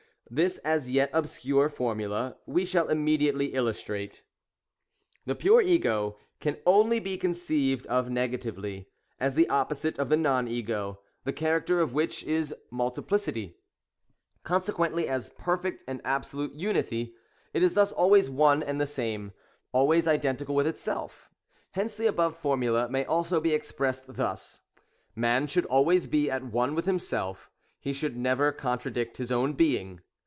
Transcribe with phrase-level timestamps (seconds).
[0.33, 4.23] This as yet obscure formula, we shall immediately illustrate.
[5.25, 8.87] The pwe Ego can only be conceived of negatively,—
[9.19, 12.71] as the opposite of the Non Ego, the character of which is THE ABSOLUTE VOCATION
[12.71, 12.75] OF MAX.
[12.77, 13.57] 2 1 multiplicity,—
[14.49, 17.13] consequently as perfect and absolute Unity;—
[17.53, 19.33] it is thus always one and the same,—
[19.73, 21.29] always identical with itself.
[21.71, 24.61] Hence the above formula may also be expressed thus,—
[25.13, 29.99] Man should always be at one with himself,— he should never contradict his own being.